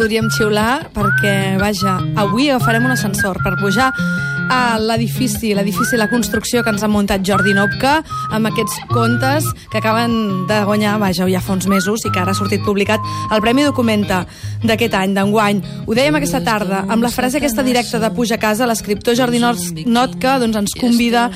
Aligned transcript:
podríem 0.00 0.30
xiular 0.32 0.86
perquè, 0.96 1.58
vaja, 1.60 1.98
avui 2.16 2.48
agafarem 2.48 2.86
un 2.88 2.94
ascensor 2.94 3.36
per 3.44 3.58
pujar 3.60 3.90
a 4.50 4.78
l'edifici, 4.82 5.54
l'edifici, 5.54 5.96
la 5.96 6.08
construcció 6.10 6.64
que 6.66 6.72
ens 6.74 6.82
ha 6.82 6.90
muntat 6.90 7.22
Jordi 7.26 7.54
Nopka 7.54 8.00
amb 8.34 8.50
aquests 8.50 8.80
contes 8.90 9.46
que 9.70 9.78
acaben 9.78 10.46
de 10.50 10.58
guanyar, 10.66 10.96
vaja, 10.98 11.28
ja 11.30 11.40
fa 11.40 11.54
uns 11.54 11.68
mesos 11.70 12.02
i 12.04 12.10
que 12.10 12.18
ara 12.18 12.34
ha 12.34 12.38
sortit 12.38 12.64
publicat 12.66 13.00
el 13.30 13.42
Premi 13.44 13.62
Documenta 13.68 14.24
d'aquest 14.66 14.96
any, 14.98 15.14
d'enguany. 15.14 15.62
Ho 15.86 15.94
dèiem 15.96 16.18
aquesta 16.18 16.42
tarda, 16.44 16.82
amb 16.90 17.06
la 17.06 17.12
frase 17.14 17.38
aquesta 17.38 17.62
directa 17.62 18.00
de 18.02 18.10
Puja 18.16 18.36
a 18.36 18.42
casa, 18.42 18.66
l'escriptor 18.66 19.14
Jordi 19.16 19.38
Nopka 19.40 20.36
doncs, 20.42 20.58
ens 20.58 20.74
convida 20.80 21.28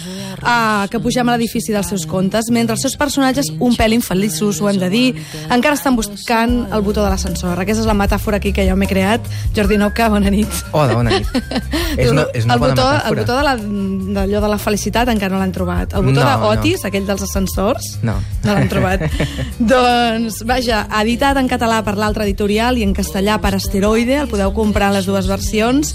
a 0.42 0.86
que 0.90 1.00
pugem 1.00 1.28
a 1.28 1.36
l'edifici 1.36 1.72
dels 1.72 1.88
seus 1.94 2.08
contes, 2.10 2.50
mentre 2.50 2.74
els 2.74 2.82
seus 2.82 2.98
personatges, 2.98 3.52
un 3.60 3.78
pèl 3.78 3.94
infeliços, 3.96 4.60
ho 4.60 4.68
hem 4.68 4.82
de 4.82 4.90
dir, 4.90 5.06
encara 5.48 5.78
estan 5.78 5.96
buscant 5.96 6.64
el 6.74 6.82
botó 6.82 7.04
de 7.04 7.12
l'ascensor. 7.12 7.58
Aquesta 7.62 7.84
és 7.84 7.88
la 7.88 7.96
metàfora 7.96 8.42
aquí 8.42 8.52
que 8.52 8.66
jo 8.68 8.76
m'he 8.76 8.90
creat. 8.90 9.24
Jordi 9.56 9.78
Nopka, 9.80 10.10
bona 10.12 10.32
nit. 10.34 10.60
Hola, 10.72 10.98
bona 10.98 11.14
nit. 11.16 11.30
és 12.02 12.10
una, 12.10 12.26
és 12.34 12.44
una 12.44 12.58
el 12.58 12.60
bona 12.60 12.74
botó, 12.74 12.88
metàfora. 12.90 13.03
El 13.10 13.16
botó 13.20 13.36
de 13.36 13.42
la- 13.44 13.56
d'allò 13.56 14.40
de, 14.40 14.48
la 14.48 14.58
felicitat 14.58 15.08
encara 15.12 15.34
no 15.34 15.40
l'han 15.40 15.52
trobat. 15.52 15.92
El 15.94 16.02
botó 16.08 16.24
No, 16.24 16.38
d'Otis, 16.42 16.82
no. 16.82 16.88
aquell 16.88 17.06
dels 17.06 17.22
ascensors, 17.22 17.98
No. 18.02 18.14
no 18.44 18.54
l'han 18.54 18.68
trobat. 18.68 19.04
doncs, 19.58 20.42
vaja, 20.46 20.84
editat 21.00 21.36
en 21.40 21.48
català 21.48 21.82
per 21.84 21.96
l'altre 22.00 22.24
editorial 22.24 22.78
i 22.78 22.82
en 22.86 22.94
castellà 22.96 23.38
per 23.40 23.54
Asteroide, 23.54 24.16
el 24.22 24.28
podeu 24.28 24.52
comprar 24.56 24.88
en 24.92 24.98
les 24.98 25.06
dues 25.06 25.26
versions, 25.30 25.94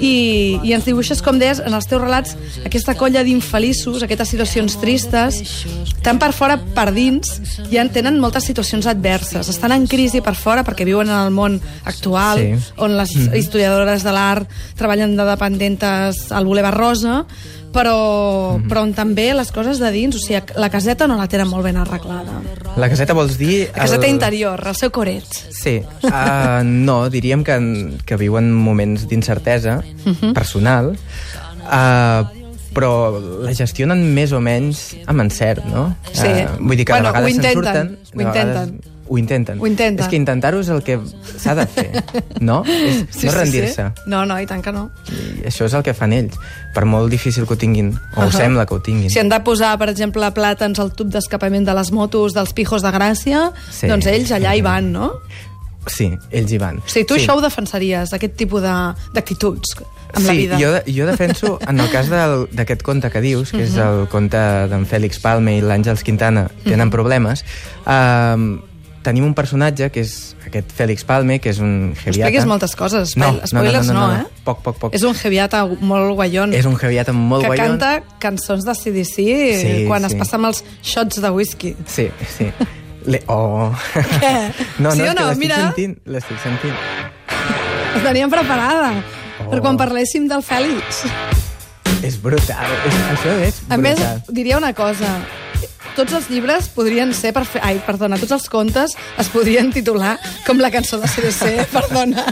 i, 0.00 0.58
i 0.62 0.72
ens 0.76 0.84
dibuixes, 0.86 1.22
com 1.24 1.38
deies, 1.40 1.60
en 1.64 1.74
els 1.74 1.86
teus 1.90 2.02
relats, 2.02 2.36
aquesta 2.66 2.94
colla 2.98 3.24
d'infeliços, 3.26 4.02
aquestes 4.04 4.32
situacions 4.34 4.76
tristes, 4.80 5.40
tant 6.04 6.20
per 6.22 6.32
fora 6.36 6.58
per 6.74 6.88
dins, 6.94 7.40
ja 7.72 7.82
en 7.82 7.90
tenen 7.94 8.20
moltes 8.22 8.46
situacions 8.48 8.86
adverses. 8.86 9.48
Estan 9.50 9.74
en 9.74 9.86
crisi 9.90 10.22
per 10.24 10.36
fora 10.38 10.64
perquè 10.66 10.86
viuen 10.88 11.10
en 11.10 11.18
el 11.26 11.34
món 11.34 11.60
actual, 11.84 12.38
Sí. 12.38 12.72
on 12.78 12.96
les 12.96 13.10
historiadores 13.34 14.04
de 14.04 14.12
l'art 14.12 14.48
treballen 14.76 15.16
de 15.16 15.24
dependentes 15.24 16.30
al 16.30 16.44
Boulevard 16.46 16.76
Rosa, 16.76 17.24
però, 17.72 18.58
però 18.68 18.82
on 18.86 18.92
també 18.96 19.28
les 19.36 19.50
coses 19.54 19.78
de 19.82 19.90
dins, 19.94 20.16
o 20.16 20.20
sigui, 20.22 20.40
la 20.56 20.70
caseta 20.72 21.06
no 21.10 21.16
la 21.18 21.26
tenen 21.30 21.48
molt 21.50 21.64
ben 21.66 21.76
arreglada. 21.80 22.40
La 22.80 22.88
caseta 22.88 23.14
vols 23.16 23.36
dir... 23.38 23.68
La 23.74 23.84
caseta 23.86 24.08
interior, 24.08 24.62
el 24.66 24.74
seu 24.78 24.90
coret. 24.94 25.26
Sí. 25.54 25.78
Uh, 26.02 26.62
no, 26.64 27.08
diríem 27.12 27.44
que, 27.44 27.58
que 28.06 28.16
viuen 28.20 28.52
moments 28.54 29.06
d'incertesa 29.10 29.82
Mhm. 30.04 30.32
personal, 30.34 30.92
uh, 31.66 32.22
però 32.74 32.92
la 33.42 33.52
gestionen 33.56 34.02
més 34.14 34.30
o 34.32 34.40
menys 34.40 34.94
amb 35.10 35.20
encert, 35.24 35.64
no? 35.66 35.88
Sí. 36.12 36.28
Uh, 36.28 36.56
vull 36.60 36.76
dir 36.78 36.84
que 36.86 36.92
Bueno, 36.94 37.10
de 37.12 37.18
vegades 37.18 37.34
se'n 37.40 37.52
surten... 37.58 37.98
ho 38.14 38.22
intenten. 38.22 38.78
Ho 39.08 39.16
intenten. 39.18 39.58
Ho 39.60 39.66
intenten. 39.66 40.04
És 40.04 40.08
que 40.10 40.16
intentar-ho 40.16 40.60
és 40.60 40.68
el 40.68 40.82
que 40.84 40.98
s'ha 41.38 41.54
de 41.56 41.64
fer, 41.66 42.02
no? 42.40 42.62
És 42.68 43.24
no 43.24 43.32
rendir-se. 43.32 43.86
No, 44.06 44.24
no, 44.28 44.36
i 44.40 44.46
tant 44.46 44.60
que 44.62 44.72
no. 44.72 44.90
I 45.42 45.46
això 45.48 45.64
és 45.64 45.74
el 45.74 45.82
que 45.82 45.94
fan 45.96 46.12
ells, 46.12 46.36
per 46.74 46.84
molt 46.84 47.08
difícil 47.10 47.46
que 47.48 47.54
ho 47.54 47.58
tinguin, 47.58 47.94
o 48.16 48.20
Ahà. 48.26 48.30
sembla 48.32 48.66
que 48.66 48.74
ho 48.76 48.80
tinguin. 48.84 49.08
Si 49.10 49.18
han 49.18 49.28
de 49.32 49.40
posar, 49.40 49.74
per 49.80 49.88
exemple, 49.88 50.28
plàtans 50.36 50.78
al 50.78 50.92
tub 50.92 51.08
d'escapament 51.08 51.64
de 51.66 51.74
les 51.74 51.90
motos 51.92 52.34
dels 52.36 52.52
pijos 52.52 52.82
de 52.84 52.92
Gràcia, 52.92 53.52
Sí. 53.70 53.86
doncs 53.88 54.06
ells 54.06 54.30
allà 54.36 54.54
hi 54.56 54.60
van, 54.60 54.92
no? 54.92 55.12
Sí, 55.88 56.10
ells 56.30 56.52
hi 56.52 56.58
van. 56.60 56.78
O 56.84 56.88
sigui, 56.90 57.06
tu 57.08 57.14
sí. 57.16 57.22
això 57.24 57.38
ho 57.38 57.40
defensaries, 57.40 58.12
aquest 58.12 58.34
tipus 58.36 58.60
de- 58.60 58.94
d'actituds 59.14 59.78
amb 60.12 60.20
sí, 60.20 60.26
la 60.26 60.32
vida. 60.34 60.58
Jo, 60.60 60.70
jo 60.84 61.06
defenso, 61.06 61.58
en 61.68 61.80
el 61.80 61.88
cas 61.90 62.10
d'aquest 62.10 62.82
conte 62.82 63.08
que 63.10 63.20
dius, 63.24 63.52
que 63.52 63.62
és 63.64 63.72
Mhm. 63.72 63.86
el 64.02 64.08
conte 64.08 64.36
d'en 64.68 64.84
Fèlix 64.86 65.18
Palme 65.20 65.56
i 65.56 65.62
l'Àngels 65.62 66.02
Quintana, 66.04 66.50
tenen 66.64 66.90
problemes, 66.90 67.44
eh, 67.86 68.58
tenim 69.08 69.24
un 69.24 69.32
personatge 69.34 69.88
que 69.94 70.02
és 70.04 70.14
aquest 70.46 70.70
Fèlix 70.76 71.04
Palme, 71.08 71.38
que 71.40 71.48
és 71.54 71.58
un 71.64 71.94
heviata. 71.96 72.10
Expliquis 72.28 72.46
moltes 72.50 72.74
coses, 72.76 73.14
No, 73.16 73.30
spoil- 73.32 73.46
spoilers 73.48 73.86
no, 73.88 73.94
no, 73.96 74.06
no, 74.08 74.16
eh? 74.20 74.42
Poc, 74.44 74.60
poc, 74.62 74.76
poc. 74.82 74.94
És 74.96 75.02
un 75.08 75.16
heviata 75.16 75.64
molt 75.80 76.12
guaion. 76.18 76.52
És 76.54 76.66
un 76.68 76.76
heviata 76.76 77.14
molt 77.16 77.42
que 77.46 77.54
guaion. 77.54 77.78
canta 77.78 78.02
cançons 78.20 78.64
de 78.68 78.74
CDC 78.76 79.14
Sí, 79.16 79.72
quan 79.88 80.04
sí. 80.04 80.12
es 80.12 80.18
passa 80.20 80.36
amb 80.36 80.50
els 80.52 80.62
shots 80.82 81.22
de 81.24 81.30
whisky. 81.32 81.74
Sí, 81.86 82.10
sí. 82.36 82.50
Le... 83.08 83.22
Oh. 83.32 83.72
Què? 84.20 84.34
No, 84.78 84.90
no, 84.90 84.94
Sí 84.94 85.00
o 85.00 85.04
és 85.06 85.14
que 85.14 85.20
no? 85.20 85.26
l'estic 85.28 85.38
Mira. 85.40 85.56
sentint. 85.64 85.98
L'estic 86.04 86.38
sentint. 86.44 86.74
La 87.96 88.02
teníem 88.12 88.30
preparada 88.30 88.92
Oh. 89.38 89.50
per 89.52 89.60
quan 89.62 89.76
parléssim 89.78 90.24
del 90.28 90.40
Fèlix. 90.42 91.04
És 92.02 92.16
brutal. 92.20 92.66
És, 92.88 92.96
això 93.14 93.34
és 93.46 93.60
A 93.70 93.76
més, 93.78 93.94
brutal. 93.96 94.22
diria 94.34 94.58
una 94.58 94.72
cosa. 94.74 95.06
Tots 95.98 96.14
els 96.14 96.28
llibres 96.30 96.68
podrien 96.70 97.10
ser... 97.10 97.32
Perfe... 97.34 97.58
Ai, 97.58 97.80
perdona, 97.82 98.20
tots 98.22 98.36
els 98.36 98.46
contes 98.52 98.94
es 99.18 99.30
podrien 99.34 99.72
titular 99.74 100.14
com 100.46 100.62
la 100.62 100.70
cançó 100.70 101.00
de 101.02 101.10
CDC, 101.10 101.64
perdona. 101.74 102.22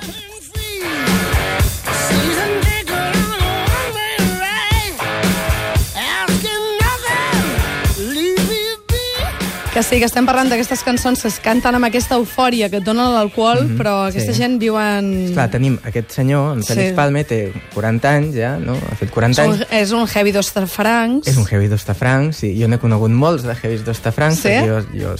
Que 9.76 9.82
sí, 9.82 9.98
que 10.00 10.06
estem 10.08 10.24
parlant 10.24 10.48
d'aquestes 10.48 10.80
cançons 10.86 11.20
que 11.20 11.28
es 11.28 11.34
canten 11.44 11.76
amb 11.76 11.84
aquesta 11.84 12.16
eufòria 12.16 12.70
que 12.72 12.78
et 12.80 12.84
donen 12.86 13.10
l'alcohol, 13.12 13.58
mm 13.60 13.66
-hmm, 13.68 13.76
però 13.76 13.92
aquesta 14.08 14.32
sí. 14.32 14.38
gent 14.40 14.54
viuen... 14.58 15.34
Clar, 15.34 15.50
tenim 15.52 15.74
aquest 15.84 16.12
senyor, 16.16 16.56
en 16.56 16.62
Fèlix 16.64 16.88
Sí. 16.88 16.94
Palme, 16.96 17.24
té 17.24 17.52
40 17.74 18.08
anys 18.08 18.34
ja, 18.34 18.56
no? 18.56 18.72
Ha 18.72 18.94
fet 18.96 19.10
40 19.10 19.42
És 19.42 19.48
anys. 19.50 19.60
un, 19.60 19.76
és 19.76 19.90
un 19.92 20.06
heavy 20.08 20.32
d'Ostafrancs. 20.32 21.28
És 21.28 21.36
un 21.36 21.44
heavy 21.50 21.68
d'Ostafrancs, 21.68 22.38
sí. 22.38 22.56
Jo 22.58 22.68
n'he 22.68 22.78
conegut 22.78 23.10
molts 23.10 23.42
de 23.42 23.52
heavies 23.52 23.84
d'Ostafrancs, 23.84 24.40
Sí? 24.40 24.48
jo, 24.66 24.80
jo 24.94 25.14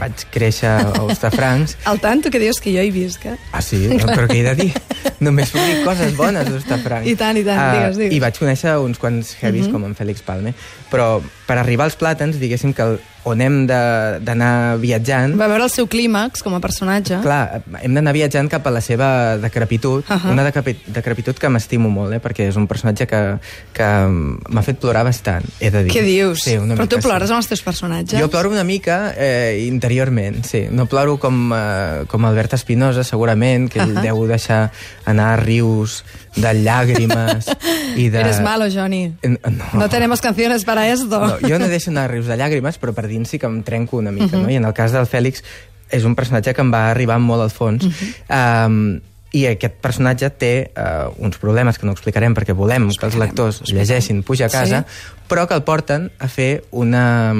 vaig 0.00 0.14
créixer 0.30 0.70
a 0.70 1.02
Ostafrancs. 1.02 1.76
Al 1.84 2.00
tanto 2.00 2.30
que 2.30 2.38
dius 2.38 2.60
que 2.62 2.72
jo 2.72 2.80
hi 2.82 2.90
visc, 2.90 3.26
eh? 3.26 3.36
Ah, 3.52 3.60
sí? 3.60 3.88
No, 3.88 4.06
però 4.16 4.26
què 4.26 4.36
he 4.40 4.42
de 4.42 4.54
dir? 4.54 4.72
Només 5.20 5.50
puc 5.50 5.60
dir 5.60 5.84
coses 5.84 6.16
bones 6.16 6.48
d'Ostafrancs. 6.48 7.06
I 7.06 7.14
tant, 7.14 7.36
i 7.36 7.44
tant, 7.44 7.58
Ah, 7.58 7.74
digues, 7.76 7.98
digues. 7.98 8.14
I 8.14 8.20
vaig 8.20 8.38
conèixer 8.38 8.78
uns 8.78 8.96
quants 8.98 9.36
heavies 9.42 9.66
Mhm. 9.66 9.72
com 9.72 9.84
en 9.84 9.94
Fèlix 9.94 10.22
Palme. 10.22 10.54
Però 10.90 11.20
per 11.46 11.58
arribar 11.58 11.84
als 11.84 11.98
plàtans, 11.98 12.38
diguéssim 12.38 12.72
que 12.72 12.82
el- 12.82 13.00
on 13.24 13.40
hem 13.42 13.56
d'anar 13.66 14.78
viatjant... 14.80 15.34
Va 15.38 15.48
veure 15.50 15.66
el 15.66 15.72
seu 15.72 15.88
clímax 15.90 16.42
com 16.44 16.54
a 16.56 16.60
personatge. 16.62 17.18
Clar, 17.24 17.62
hem 17.82 17.96
d'anar 17.96 18.14
viatjant 18.16 18.48
cap 18.50 18.66
a 18.68 18.72
la 18.74 18.80
seva 18.84 19.36
decrepitud, 19.42 20.04
uh. 20.04 20.14
-huh. 20.14 20.32
una 20.32 20.44
decrepi- 20.46 20.78
decrepitud 20.86 21.38
que 21.38 21.48
m'estimo 21.48 21.88
molt, 21.88 22.14
eh? 22.14 22.20
perquè 22.20 22.48
és 22.48 22.56
un 22.56 22.66
personatge 22.66 23.06
que, 23.06 23.38
que 23.72 23.88
m'ha 24.08 24.62
fet 24.62 24.78
plorar 24.78 25.04
bastant, 25.04 25.44
he 25.60 25.70
de 25.70 25.84
dir. 25.84 25.92
Què 25.92 26.02
dius? 26.04 26.42
Sí, 26.42 26.56
una 26.56 26.74
Però 26.74 26.86
mica, 26.86 26.96
tu 26.96 27.02
plores 27.02 27.28
sí. 27.28 27.32
amb 27.32 27.42
els 27.42 27.48
teus 27.48 27.62
personatges? 27.62 28.20
Jo 28.20 28.28
ploro 28.30 28.50
una 28.50 28.64
mica 28.64 29.14
eh, 29.16 29.64
interiorment, 29.66 30.44
sí. 30.44 30.68
No 30.70 30.86
ploro 30.86 31.18
com, 31.18 31.52
eh, 31.52 32.04
com 32.06 32.24
Albert 32.24 32.54
Espinosa, 32.54 33.04
segurament, 33.04 33.68
que 33.70 33.80
ell 33.80 33.96
Ahà. 33.96 34.02
deu 34.02 34.26
deixar 34.26 34.70
anar 35.04 35.44
rius 35.44 36.04
de 36.36 36.52
llàgrimes 36.64 37.48
i 37.96 38.08
de... 38.10 38.20
Eres 38.20 38.40
malo, 38.40 38.66
Johnny. 38.70 39.14
No. 39.22 39.64
No 39.74 39.88
tenemos 39.88 40.20
canciones 40.20 40.64
para 40.64 40.88
esto. 40.88 41.08
No, 41.26 41.36
jo 41.42 41.58
no 41.58 41.68
deixo 41.68 41.90
anar 41.90 42.10
rius 42.10 42.26
de 42.26 42.36
llàgrimes, 42.36 42.78
però 42.78 42.92
per 42.94 43.06
dins 43.08 43.28
sí 43.28 43.38
que 43.38 43.46
em 43.46 43.62
trenco 43.62 43.96
una 43.98 44.10
mica, 44.12 44.36
Mhm. 44.36 44.42
no? 44.44 44.50
I 44.50 44.56
en 44.56 44.64
el 44.64 44.74
cas 44.74 44.92
del 44.92 45.06
Fèlix 45.06 45.42
és 45.90 46.04
un 46.04 46.14
personatge 46.14 46.52
que 46.54 46.60
em 46.60 46.72
va 46.72 46.90
arribar 46.90 47.18
molt 47.18 47.42
al 47.42 47.50
fons. 47.50 47.84
Mhm. 47.84 48.14
um, 48.28 49.00
i 49.30 49.42
aquest 49.44 49.74
personatge 49.84 50.30
té 50.40 50.70
uh, 50.72 51.10
uns 51.20 51.36
problemes 51.36 51.76
que 51.76 51.84
no 51.84 51.92
explicarem 51.92 52.32
perquè 52.34 52.54
volem 52.56 52.86
que 52.88 53.04
els 53.04 53.14
lectors 53.20 53.58
llegeixin 53.68 54.22
Puja 54.22 54.46
a 54.46 54.48
casa, 54.48 54.86
Sí. 54.88 55.12
però 55.28 55.46
que 55.46 55.52
el 55.52 55.62
porten 55.64 56.10
a 56.18 56.28
fer 56.28 56.64
una, 56.70 57.34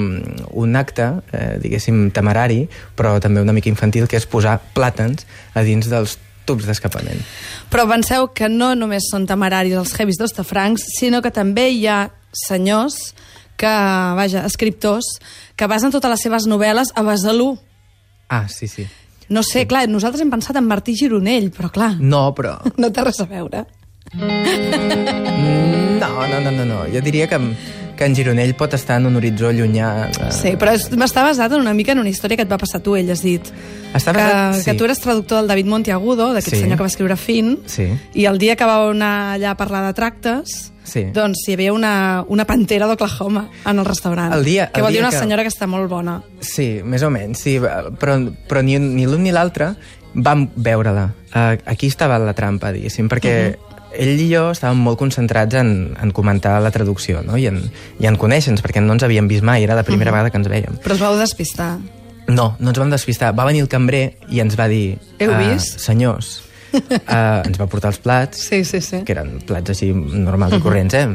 un 0.51 0.75
acte, 0.75 1.07
eh, 1.33 1.57
diguéssim, 1.59 2.11
temerari, 2.11 2.69
però 2.95 3.19
també 3.19 3.41
una 3.41 3.53
mica 3.53 3.69
infantil, 3.69 4.07
que 4.07 4.17
és 4.17 4.27
posar 4.27 4.59
plàtans 4.75 5.25
a 5.55 5.63
dins 5.65 5.89
dels 5.89 6.19
tubs 6.49 6.65
d'escapament. 6.67 7.21
Però 7.69 7.85
penseu 7.89 8.31
que 8.33 8.49
no 8.49 8.73
només 8.75 9.07
són 9.13 9.27
temeraris 9.29 9.77
els 9.77 9.93
heavies 9.95 10.17
d'Ostafrancs, 10.19 10.87
sinó 10.97 11.21
que 11.21 11.31
també 11.31 11.69
hi 11.75 11.85
ha 11.87 12.07
senyors 12.33 13.13
que, 13.59 13.69
vaja, 14.17 14.45
escriptors, 14.47 15.05
que 15.59 15.67
basen 15.67 15.91
totes 15.91 16.09
les 16.13 16.21
seves 16.25 16.45
novel·les 16.49 16.93
a 16.95 17.03
Besalú. 17.03 17.51
Ah, 18.29 18.47
sí, 18.47 18.67
sí. 18.71 18.85
No 19.29 19.43
sé, 19.45 19.67
clar, 19.69 19.83
nosaltres 19.91 20.23
hem 20.23 20.31
pensat 20.33 20.57
en 20.57 20.65
Martí 20.65 20.95
Gironell, 20.97 21.51
però 21.53 21.69
clar, 21.69 21.91
No, 22.01 22.29
però... 22.33 22.55
no 22.81 22.89
té 22.89 23.03
res 23.05 23.19
a 23.21 23.27
veure. 23.29 23.65
No, 25.99 26.27
no, 26.27 26.39
no, 26.39 26.51
no, 26.51 26.65
no. 26.65 26.79
Jo 26.93 27.01
diria 27.05 27.27
que, 27.29 27.37
que 27.99 28.07
en 28.07 28.15
Gironell 28.15 28.53
pot 28.55 28.71
estar 28.77 28.95
en 29.01 29.07
un 29.09 29.17
horitzó 29.19 29.51
llunyà. 29.51 30.07
De... 30.15 30.29
Sí, 30.31 30.53
però 30.55 30.71
és- 30.73 30.87
està 30.89 31.21
basat 31.25 31.51
en 31.51 31.59
una 31.65 31.73
mica 31.75 31.91
en 31.91 31.99
una 31.99 32.07
història 32.09 32.37
que 32.39 32.45
et 32.47 32.51
va 32.51 32.57
passar 32.57 32.79
a 32.79 32.83
tu, 32.85 32.95
ell 32.95 33.11
has 33.11 33.21
dit. 33.21 33.43
Està 33.93 34.13
que, 34.15 34.23
basat- 34.23 34.59
sí. 34.61 34.65
que 34.69 34.73
tu 34.79 34.85
eres 34.87 34.99
traductor 35.03 35.39
del 35.41 35.47
David 35.51 35.65
Monteagudo, 35.67 36.29
d'aquest 36.33 36.55
Sí. 36.55 36.61
senyor 36.63 36.77
que 36.77 36.83
va 36.83 36.87
escriure 36.87 37.17
Fin, 37.17 37.59
Sí. 37.67 37.89
i 38.13 38.25
el 38.25 38.37
dia 38.39 38.55
que 38.55 38.63
vau 38.63 38.91
anar 38.91 39.35
allà 39.35 39.51
a 39.51 39.57
parlar 39.57 39.85
de 39.85 39.93
tractes, 39.93 40.71
Sí. 40.85 41.03
doncs 41.13 41.43
hi 41.47 41.53
havia 41.53 41.73
una, 41.73 42.23
una 42.29 42.45
pantera 42.45 42.87
d'Oklahoma 42.87 43.49
en 43.65 43.77
el 43.79 43.85
restaurant. 43.85 44.33
El 44.33 44.45
dia- 44.45 44.71
que 44.71 44.81
vol 44.81 44.89
dir 44.91 44.99
dia 45.01 45.07
una 45.07 45.11
que- 45.11 45.19
senyora 45.19 45.43
que 45.43 45.49
està 45.49 45.67
molt 45.67 45.89
bona. 45.89 46.21
Sí, 46.39 46.79
més 46.83 47.03
o 47.03 47.09
menys, 47.09 47.37
sí, 47.37 47.59
però, 47.59 48.31
però 48.47 48.63
ni, 48.63 48.79
ni 48.79 49.05
l'un 49.05 49.21
ni 49.23 49.31
l'altre 49.31 49.75
vam 50.15 50.47
veure-la. 50.55 51.13
Uh, 51.29 51.59
aquí 51.69 51.85
estava 51.85 52.17
la 52.17 52.33
trampa, 52.33 52.71
diguéssim, 52.71 53.07
perquè 53.07 53.51
uh 53.51 53.53
-huh. 53.53 53.68
Ell 53.93 54.19
i 54.19 54.27
jo 54.33 54.49
estàvem 54.51 54.77
molt 54.77 54.97
concentrats 54.99 55.55
en, 55.55 55.95
en 56.01 56.11
comentar 56.11 56.61
la 56.61 56.71
traducció 56.71 57.21
no? 57.23 57.37
I, 57.37 57.47
en, 57.47 57.61
i 57.99 58.05
en 58.07 58.17
conèixer-nos, 58.17 58.61
perquè 58.61 58.81
no 58.81 58.93
ens 58.93 59.03
havíem 59.03 59.27
vist 59.27 59.43
mai, 59.43 59.63
era 59.63 59.75
la 59.75 59.83
primera 59.83 60.11
uh 60.11 60.13
-huh. 60.13 60.17
vegada 60.17 60.29
que 60.29 60.37
ens 60.37 60.47
veiem. 60.47 60.77
Però 60.83 60.93
us 60.93 60.99
vau 60.99 61.17
despistar. 61.17 61.77
No, 62.27 62.55
no 62.59 62.69
ens 62.69 62.77
vam 62.79 62.89
despistar. 62.89 63.33
Va 63.37 63.45
venir 63.45 63.61
el 63.61 63.67
cambrer 63.67 64.17
i 64.29 64.39
ens 64.39 64.55
va 64.59 64.67
dir... 64.67 64.97
Heu 65.19 65.31
"Ah, 65.33 65.37
vist?" 65.39 65.79
Senyors, 65.79 66.43
uh, 66.73 67.41
ens 67.47 67.59
va 67.59 67.65
portar 67.65 67.89
els 67.89 67.97
plats, 67.97 68.37
Sí, 68.37 68.63
sí, 68.63 68.81
sí. 68.81 69.01
que 69.03 69.13
eren 69.13 69.39
plats 69.45 69.69
així 69.71 69.91
normals 69.93 70.53
i 70.53 70.59
corrents, 70.59 70.93
eh? 70.93 71.07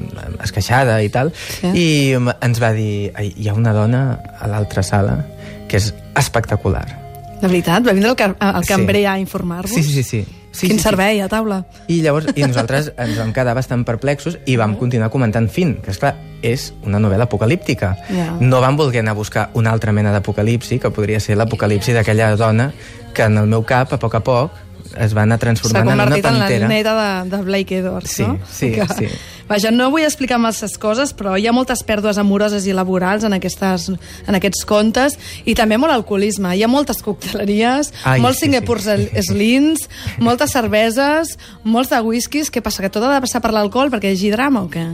esqueixada 0.42 1.00
i 1.02 1.08
tal, 1.08 1.32
Sí. 1.60 1.68
i 1.68 2.12
ens 2.40 2.60
va 2.60 2.72
dir, 2.72 3.12
"Ai, 3.14 3.32
hi 3.36 3.48
ha 3.48 3.54
una 3.54 3.72
dona 3.72 4.18
a 4.40 4.48
l'altra 4.48 4.82
sala 4.82 5.24
que 5.68 5.76
és 5.76 5.94
espectacular. 6.16 7.00
De 7.40 7.48
veritat? 7.48 7.86
Va 7.86 7.92
vindre 7.92 8.10
el, 8.10 8.16
car 8.16 8.36
el 8.40 8.64
Sí. 8.64 8.68
cambrer 8.68 9.06
a 9.06 9.18
informar-vos? 9.18 9.70
Sí, 9.70 9.82
sí, 9.82 10.02
sí. 10.02 10.24
Sí. 10.54 10.60
sí 10.60 10.66
Quin 10.68 10.78
sí, 10.78 10.82
sí. 10.84 10.88
servei 10.88 11.18
a 11.20 11.26
taula? 11.28 11.64
I 11.90 11.98
llavors 12.04 12.30
i 12.38 12.46
nosaltres 12.46 12.92
ens 13.04 13.18
vam 13.18 13.32
quedar 13.34 13.54
bastant 13.58 13.82
perplexos 13.84 14.38
i 14.46 14.54
vam 14.56 14.76
continuar 14.78 15.10
comentant 15.10 15.50
fin, 15.50 15.76
que 15.82 15.90
és 15.90 15.98
clar, 15.98 16.14
és 16.46 16.70
una 16.86 17.00
novel·la 17.02 17.26
apocalíptica. 17.26 17.96
Ja. 18.08 18.30
No 18.40 18.60
vam 18.62 18.76
voler 18.78 19.00
anar 19.02 19.12
a 19.16 19.18
buscar 19.18 19.48
una 19.58 19.72
altra 19.74 19.92
mena 19.92 20.12
d'apocalipsi, 20.14 20.78
que 20.78 20.90
podria 20.94 21.18
ser 21.20 21.36
l'apocalipsi 21.36 21.92
d'aquella 21.96 22.36
dona 22.38 22.70
que 23.14 23.26
en 23.26 23.38
el 23.38 23.46
meu 23.50 23.62
cap, 23.66 23.92
a 23.92 23.98
poc 23.98 24.14
a 24.14 24.20
poc, 24.24 24.52
es 24.94 25.14
va 25.16 25.22
anar 25.26 25.36
S'ha 25.40 25.46
transformant 25.48 25.88
en 25.88 25.94
una 25.94 26.04
convertit 26.04 26.26
en 26.26 26.34
la 26.34 26.40
pantera. 26.46 26.68
neta 26.68 26.94
de, 27.24 27.30
de 27.36 27.42
Blake 27.42 27.78
Edwards, 27.78 28.10
Sí, 28.10 28.22
no? 28.22 28.38
sí, 28.48 28.70
que, 28.72 28.86
sí. 28.94 29.08
Vaja, 29.48 29.70
no 29.74 29.90
vull 29.92 30.04
explicar 30.06 30.38
masses 30.40 30.78
coses, 30.80 31.12
però 31.16 31.34
hi 31.36 31.46
ha 31.46 31.52
moltes 31.52 31.82
pèrdues 31.84 32.16
amoroses 32.20 32.64
i 32.66 32.72
laborals 32.76 33.26
en, 33.28 33.34
aquestes, 33.36 33.90
en 34.26 34.38
aquests 34.38 34.64
contes, 34.68 35.18
i 35.44 35.54
també 35.58 35.76
molt 35.80 35.92
alcoholisme. 35.92 36.54
Hi 36.56 36.62
ha 36.64 36.70
moltes 36.70 37.02
cocteleries, 37.04 37.92
Ai, 38.08 38.20
molts 38.24 38.40
sí, 38.40 38.46
Singapur 38.48 38.80
sí. 38.80 38.96
slins, 39.28 39.88
moltes 40.18 40.54
cerveses, 40.56 41.34
molts 41.64 41.92
de 41.92 42.00
whiskies. 42.04 42.50
Què 42.50 42.62
passa, 42.64 42.82
que 42.84 42.92
tot 42.92 43.04
ha 43.04 43.12
de 43.16 43.24
passar 43.26 43.42
per 43.44 43.52
l'alcohol 43.52 43.92
perquè 43.92 44.12
hi 44.12 44.18
hagi 44.18 44.32
drama 44.32 44.64
o 44.64 44.70
què? 44.72 44.86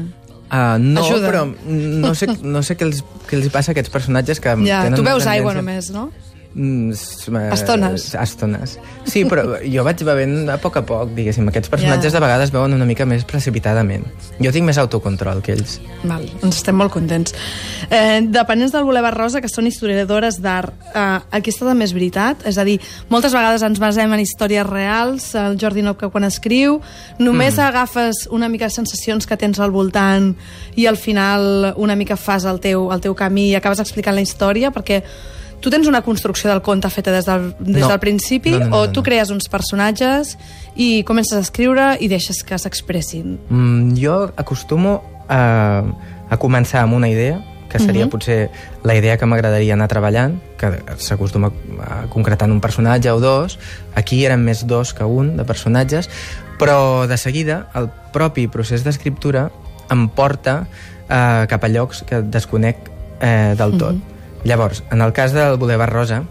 Uh, 0.50 0.74
no, 0.82 1.04
Ajuda. 1.04 1.28
però 1.28 1.44
no 1.46 2.10
sé, 2.18 2.26
no 2.42 2.64
sé 2.66 2.74
què, 2.74 2.88
els, 2.88 3.04
què 3.30 3.36
els 3.38 3.46
passa 3.54 3.70
a 3.70 3.76
aquests 3.76 3.92
personatges 3.94 4.40
que 4.42 4.56
Ja, 4.66 4.80
tenen 4.82 4.98
tu 4.98 5.04
veus 5.06 5.28
aigua 5.30 5.54
només, 5.54 5.92
no? 5.94 6.08
Mm, 6.52 6.90
eh, 6.90 7.50
Estones. 7.52 8.14
Estones. 8.14 8.78
Sí, 9.06 9.22
però 9.24 9.44
jo 9.74 9.84
vaig 9.86 10.02
bevent 10.02 10.48
a 10.50 10.56
poc 10.58 10.80
a 10.80 10.82
poc, 10.86 11.12
diguéssim. 11.14 11.46
Aquests 11.48 11.70
personatges 11.70 12.10
Ja. 12.10 12.18
de 12.18 12.24
vegades 12.24 12.50
veuen 12.50 12.74
una 12.74 12.84
mica 12.88 13.06
més 13.06 13.24
precipitadament. 13.24 14.04
Jo 14.42 14.50
tinc 14.50 14.66
més 14.66 14.78
autocontrol 14.78 15.42
que 15.46 15.54
ells. 15.54 15.78
Val, 16.02 16.26
ens 16.42 16.56
estem 16.56 16.74
molt 16.74 16.90
contents. 16.92 17.34
Eh, 17.88 18.20
dependents 18.26 18.72
del 18.74 18.84
Boulevard 18.84 19.16
Rosa, 19.16 19.40
que 19.40 19.48
són 19.48 19.66
historiadores 19.70 20.40
d'art, 20.42 20.74
eh, 20.94 21.20
aquesta 21.30 21.66
també 21.66 21.84
és 21.84 21.94
veritat? 21.94 22.44
És 22.46 22.58
a 22.58 22.64
dir, 22.64 22.80
moltes 23.08 23.32
vegades 23.32 23.62
ens 23.62 23.78
basem 23.78 24.12
en 24.12 24.20
històries 24.20 24.66
reals, 24.66 25.34
el 25.34 25.56
Jordi 25.56 25.82
Nopka 25.82 26.10
quan 26.10 26.24
escriu, 26.24 26.80
només 27.18 27.56
mm. 27.56 27.60
agafes 27.60 28.26
una 28.30 28.48
mica 28.48 28.68
sensacions 28.70 29.26
que 29.26 29.36
tens 29.36 29.60
al 29.60 29.70
voltant 29.70 30.34
i 30.74 30.86
al 30.86 30.96
final 30.96 31.74
una 31.76 31.94
mica 31.94 32.16
fas 32.16 32.44
el 32.44 32.58
teu, 32.60 32.90
el 32.92 33.00
teu 33.00 33.14
camí 33.14 33.50
i 33.50 33.54
acabes 33.54 33.78
explicant 33.78 34.14
la 34.14 34.22
història, 34.22 34.70
perquè 34.74 35.02
tu 35.60 35.70
tens 35.70 35.86
una 35.88 36.00
construcció 36.02 36.48
del 36.50 36.62
conte 36.62 36.88
feta 36.90 37.12
des 37.12 37.26
del, 37.26 37.54
des 37.58 37.82
No. 37.82 37.88
del 37.88 37.98
principi 38.00 38.50
No, 38.50 38.58
no, 38.60 38.66
no, 38.68 38.76
o 38.78 38.88
tu 38.90 39.00
no. 39.00 39.04
crees 39.04 39.30
uns 39.30 39.48
personatges 39.48 40.36
i 40.76 41.02
comences 41.04 41.36
a 41.36 41.40
escriure 41.40 41.96
i 42.00 42.08
deixes 42.08 42.42
que 42.42 42.58
s'expressin? 42.58 43.38
Mm, 43.50 43.94
jo 44.00 44.32
acostumo 44.36 45.02
a, 45.28 45.82
a 46.30 46.36
començar 46.38 46.82
amb 46.82 46.94
una 46.94 47.08
idea, 47.08 47.44
que 47.70 47.78
seria 47.78 48.06
Mhm. 48.06 48.10
potser 48.10 48.50
la 48.82 48.96
idea 48.96 49.16
que 49.16 49.26
m'agradaria 49.26 49.74
anar 49.74 49.86
treballant, 49.86 50.40
que 50.58 50.82
s'acostuma 50.98 51.52
a 51.86 52.06
concretar 52.08 52.48
en 52.48 52.52
un 52.52 52.60
personatge 52.60 53.10
o 53.12 53.20
dos. 53.20 53.58
Aquí 53.94 54.24
eren 54.24 54.42
més 54.44 54.66
dos 54.66 54.92
que 54.92 55.04
un 55.04 55.36
de 55.36 55.44
personatges, 55.44 56.08
però 56.58 57.06
de 57.06 57.16
seguida 57.16 57.68
el 57.74 57.88
propi 58.12 58.48
procés 58.48 58.82
d'escriptura 58.82 59.50
em 59.90 60.08
porta 60.08 60.66
eh, 61.08 61.46
cap 61.48 61.62
a 61.64 61.68
llocs 61.68 62.02
que 62.02 62.22
desconec 62.22 62.76
eh, 63.20 63.54
del 63.56 63.78
tot. 63.78 63.96
Llavors, 64.44 64.84
en 64.90 65.00
el 65.02 65.12
cas 65.12 65.32
del 65.32 65.56
Boulevard 65.58 65.92
Rosa, 65.92 66.22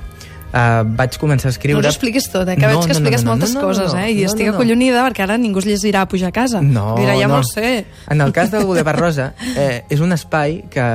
eh, 0.54 0.84
vaig 0.98 1.18
començar 1.22 1.50
a 1.50 1.52
No 1.52 1.56
escriure... 1.56 1.80
us 1.80 1.86
ho 1.86 1.94
expliquis 1.94 2.30
tot, 2.32 2.48
eh? 2.48 2.56
que 2.58 2.68
veig 2.68 2.86
que 2.86 2.96
expliques 2.96 3.26
moltes 3.28 3.56
coses, 3.58 3.94
eh? 3.94 4.10
I 4.12 4.24
no, 4.24 4.32
estic 4.32 4.48
no, 4.48 4.54
no. 4.54 4.58
acollonida 4.58 5.06
perquè 5.08 5.26
ara 5.26 5.38
ningú 5.42 5.62
es 5.64 5.70
llegirà 5.70 6.04
a 6.06 6.10
pujar 6.10 6.34
a 6.34 6.36
casa. 6.36 6.62
No, 6.62 6.96
Dirà, 7.00 7.18
ja 7.20 7.30
no. 7.30 7.42
sé. 7.48 7.86
En 8.10 8.22
el 8.26 8.34
cas 8.36 8.52
del 8.52 8.66
Boulevard 8.66 9.00
Rosa, 9.00 9.34
eh, 9.56 9.84
és 9.90 10.02
un 10.02 10.16
espai 10.16 10.64
que, 10.74 10.86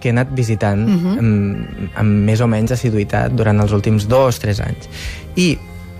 que 0.00 0.10
he 0.10 0.14
anat 0.14 0.34
visitant 0.34 0.86
uh 0.86 0.98
-huh. 0.98 1.18
amb, 1.18 1.96
amb 1.96 2.26
més 2.30 2.40
o 2.40 2.46
menys 2.46 2.72
assiduïtat 2.72 3.32
durant 3.34 3.60
els 3.60 3.72
últims 3.72 4.08
dos, 4.08 4.38
tres 4.38 4.60
anys. 4.60 4.88
I 5.36 5.56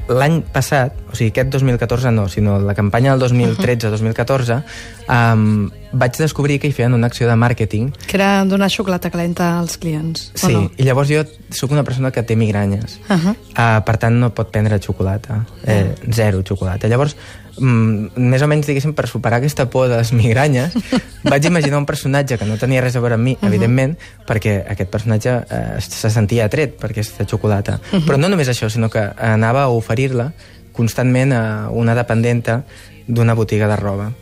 l'any 0.08 0.43
passat, 0.52 0.94
o 1.10 1.16
sigui, 1.16 1.32
aquest 1.32 1.50
2014 1.50 2.12
no, 2.12 2.28
sinó 2.28 2.60
la 2.62 2.75
campanya 2.75 3.16
del 3.16 3.28
2013-2014, 3.28 4.62
um, 5.08 5.70
vaig 5.96 6.19
descobrir 6.20 6.58
que 6.60 6.69
hi 6.69 6.75
feien 6.76 6.94
una 6.94 7.08
acció 7.10 7.28
de 7.28 7.37
màrqueting 7.37 7.90
Que 8.06 8.16
era 8.19 8.44
donar 8.44 8.69
xocolata 8.70 9.10
calenta 9.10 9.58
als 9.58 9.76
clients, 9.81 10.31
Sí, 10.34 10.52
no? 10.52 10.66
i 10.76 10.84
llavors 10.84 11.10
jo 11.10 11.25
sóc 11.50 11.72
una 11.72 11.84
persona 11.84 12.10
que 12.12 12.22
té 12.22 12.37
migranyes. 12.37 12.98
Uh 13.08 13.16
-huh. 13.16 13.34
uh, 13.34 13.84
per 13.84 13.96
tant, 13.96 14.16
no 14.20 14.32
pot 14.34 14.50
prendre 14.50 14.78
xocolata. 14.78 15.46
Eh, 15.64 15.94
zero 16.10 16.43
xocolata. 16.43 16.88
Llavors, 16.88 17.16
mm, 17.58 18.16
més 18.16 18.43
o 18.43 18.46
menys, 18.46 18.66
diguéssim, 18.66 18.94
per 18.94 19.06
superar 19.06 19.38
aquesta 19.38 19.69
por 19.70 19.88
de 19.88 19.96
les 19.96 20.12
migranyes, 20.12 20.72
vaig 21.22 21.44
imaginar 21.44 21.78
un 21.78 21.87
personatge 21.87 22.38
que 22.38 22.44
no 22.44 22.56
tenia 22.56 22.81
res 22.81 22.96
a 22.96 23.00
veure 23.00 23.14
amb 23.14 23.25
mi, 23.25 23.38
evidentment, 23.43 23.96
perquè 24.26 24.64
aquest 24.69 24.90
personatge 24.90 25.31
eh, 25.50 25.81
se 25.81 26.10
sentia 26.10 26.44
atret 26.44 26.76
per 26.78 26.90
aquesta 26.90 27.25
xocolata. 27.25 27.81
Però 28.06 28.16
no 28.19 28.28
només 28.28 28.48
això, 28.48 28.69
sinó 28.69 28.90
que 28.90 29.12
anava 29.19 29.62
a 29.62 29.69
oferir-la 29.69 30.32
constantment 30.72 31.32
a 31.32 31.70
una 31.70 31.94
dependenta 31.94 32.64
d'una 33.06 33.34
botiga 33.34 33.69
de 33.69 33.76
roba 33.76 34.12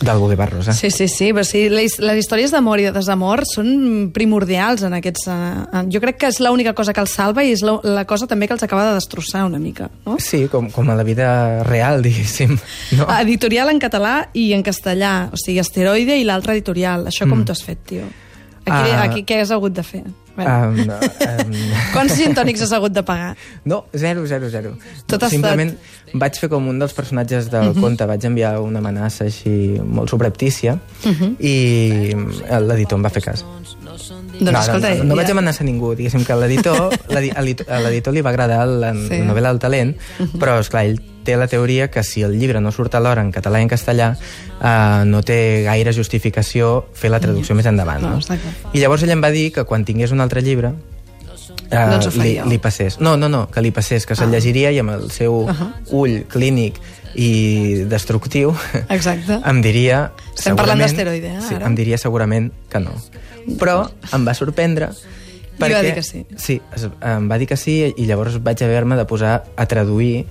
del 0.00 0.18
Boulevard 0.18 0.52
Rosa. 0.52 0.72
Sí, 0.74 0.90
sí, 0.90 1.06
sí, 1.08 1.28
però 1.32 1.44
sí, 1.46 1.68
les, 1.70 1.98
les 2.02 2.18
històries 2.18 2.50
d'amor 2.50 2.80
i 2.82 2.86
de 2.88 2.92
desamor 2.96 3.44
són 3.46 4.10
primordials 4.12 4.82
en 4.82 4.96
aquests... 4.98 5.28
Uh, 5.30 5.84
jo 5.92 6.00
crec 6.02 6.18
que 6.18 6.30
és 6.32 6.40
l'única 6.42 6.72
cosa 6.74 6.92
que 6.92 7.00
els 7.04 7.14
salva 7.14 7.44
i 7.46 7.52
és 7.54 7.62
la, 7.62 7.76
la 7.86 8.02
cosa 8.04 8.26
també 8.26 8.48
que 8.50 8.56
els 8.56 8.64
acaba 8.66 8.88
de 8.88 8.96
destrossar 8.98 9.44
una 9.46 9.60
mica, 9.62 9.88
no? 10.04 10.18
Sí, 10.18 10.48
com, 10.50 10.66
com 10.74 10.90
a 10.90 10.96
la 10.98 11.06
vida 11.06 11.62
real, 11.62 12.02
diguéssim. 12.02 12.56
No? 12.98 13.06
Editorial 13.20 13.70
en 13.70 13.78
català 13.78 14.16
i 14.34 14.50
en 14.56 14.66
castellà, 14.66 15.30
o 15.32 15.38
sigui, 15.40 15.60
Asteroide 15.62 16.18
i 16.18 16.26
l'altre 16.26 16.56
editorial. 16.58 17.06
Això 17.12 17.28
com 17.30 17.46
t'ho 17.46 17.54
has 17.54 17.62
fet, 17.62 17.78
tio? 17.86 18.10
Aquí, 18.64 18.90
Ah. 18.96 19.02
aquí 19.04 19.22
què 19.28 19.40
has 19.42 19.50
hagut 19.54 19.72
de 19.76 19.82
fer? 19.86 20.02
Um, 20.34 20.80
um, 20.90 21.52
Quants 21.94 22.16
gintònics 22.18 22.64
has 22.64 22.72
hagut 22.74 22.94
de 22.94 23.04
pagar? 23.06 23.36
no, 23.64 23.84
zero, 23.94 24.26
zero, 24.26 24.48
zero. 24.50 24.72
Tot 25.06 25.22
no, 25.22 25.28
Simplement 25.30 25.70
vaig 26.14 26.38
fer 26.40 26.48
com 26.50 26.66
un 26.70 26.78
dels 26.82 26.94
personatges 26.94 27.50
del 27.50 27.70
uh 27.70 27.74
-huh. 27.74 27.80
conte, 27.80 28.06
vaig 28.06 28.24
enviar 28.24 28.58
una 28.60 28.78
amenaça 28.78 29.24
així 29.24 29.78
molt 29.78 30.10
subreptícia 30.10 30.74
uh 31.04 31.10
-huh. 31.10 31.36
i 31.38 32.14
l'editor 32.66 32.98
em 32.98 33.04
va 33.04 33.10
fer 33.10 33.22
cas. 33.22 33.44
Doncs 33.94 34.60
escolta, 34.66 34.90
no, 34.94 35.02
no, 35.04 35.08
no 35.12 35.16
vaig 35.18 35.30
amenaçar 35.30 35.64
ningú, 35.66 35.94
diguéssim 35.94 36.24
que 36.26 36.32
a 36.32 36.36
l'editor 36.36 36.92
l'edi- 37.14 37.32
a 37.34 37.42
l'edi- 37.42 37.66
a 37.68 37.80
l'editor 37.80 38.14
li 38.14 38.22
va 38.24 38.30
agradar 38.30 38.66
la, 38.66 38.92
Sí. 38.94 39.08
sí. 39.08 39.18
la 39.20 39.26
novel·la 39.32 39.52
del 39.54 39.60
talent, 39.62 39.94
però, 40.40 40.58
és 40.60 40.68
clar 40.72 40.84
ell 40.88 41.00
té 41.24 41.36
la 41.40 41.46
teoria 41.48 41.88
que 41.90 42.02
si 42.04 42.20
el 42.22 42.34
llibre 42.38 42.60
no 42.60 42.70
surt 42.72 42.94
alhora 42.98 43.22
en 43.24 43.30
català 43.32 43.60
i 43.62 43.64
en 43.64 43.70
castellà 43.72 44.10
eh, 44.18 45.04
no 45.08 45.22
té 45.24 45.62
gaire 45.64 45.92
justificació 45.96 46.86
fer 46.92 47.08
la 47.10 47.20
traducció 47.20 47.54
més 47.56 47.66
endavant. 47.66 48.02
No, 48.02 48.18
No. 48.18 48.72
I 48.74 48.80
llavors 48.82 49.02
ell 49.06 49.10
em 49.14 49.22
va 49.24 49.30
dir 49.32 49.50
que 49.52 49.64
quan 49.64 49.84
tingués 49.88 50.12
un 50.12 50.20
altre 50.20 50.42
llibre 50.42 50.74
eh, 51.70 51.86
Doncs 51.90 52.16
li, 52.20 52.36
li 52.44 52.58
passés. 52.58 52.98
No, 53.00 53.16
no, 53.16 53.28
no, 53.32 53.46
que 53.50 53.62
li 53.64 53.70
passés, 53.72 54.04
que 54.06 54.14
se'l 54.18 54.30
llegiria 54.30 54.70
i 54.72 54.78
amb 54.82 54.90
el 54.98 55.08
seu 55.10 55.46
ull 55.90 56.24
clínic 56.28 56.76
i 57.14 57.84
destructiu 57.88 58.52
Exacte. 58.90 59.38
em 59.50 59.60
diria... 59.62 60.10
Estem 60.36 60.56
parlant 60.58 60.80
d'asteroide, 60.82 61.30
eh, 61.38 61.42
Sí, 61.46 61.54
ara? 61.56 61.68
em 61.70 61.76
diria 61.78 61.96
segurament 61.98 62.50
que 62.68 62.80
no. 62.82 62.92
Però 63.60 63.82
em 64.12 64.26
va 64.26 64.34
sorprendre 64.34 64.90
va 65.54 65.66
perquè... 65.66 65.82
dir 65.86 65.94
que 65.94 66.02
sí. 66.02 66.24
Sí, 66.36 66.60
es, 66.74 66.88
em 67.00 67.30
va 67.30 67.38
dir 67.38 67.48
que 67.50 67.58
sí 67.60 67.80
i 67.94 68.06
llavors 68.08 68.40
vaig 68.42 68.62
haver-me 68.66 68.98
de 68.98 69.06
posar 69.06 69.40
a 69.56 69.66
traduir 69.70 70.26